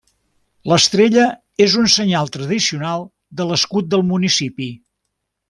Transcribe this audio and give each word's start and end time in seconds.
L'estrella 0.71 1.25
és 1.65 1.75
un 1.81 1.89
senyal 1.97 2.31
tradicional 2.37 3.07
de 3.43 3.47
l'escut 3.51 3.93
del 3.93 4.07
municipi. 4.15 4.73